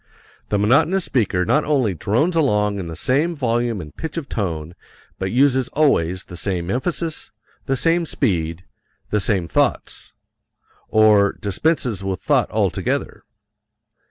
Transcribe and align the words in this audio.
The 0.49 0.57
monotonous 0.57 1.05
speaker 1.05 1.45
not 1.45 1.63
only 1.63 1.93
drones 1.93 2.35
along 2.35 2.79
in 2.79 2.87
the 2.87 2.95
same 2.95 3.35
volume 3.35 3.79
and 3.79 3.95
pitch 3.95 4.17
of 4.17 4.27
tone 4.27 4.73
but 5.19 5.29
uses 5.31 5.69
always 5.73 6.23
the 6.25 6.35
same 6.35 6.71
emphasis, 6.71 7.29
the 7.67 7.75
same 7.77 8.07
speed, 8.07 8.65
the 9.11 9.19
same 9.19 9.47
thoughts 9.47 10.13
or 10.89 11.33
dispenses 11.33 12.03
with 12.03 12.19
thought 12.19 12.49
altogether. 12.49 13.25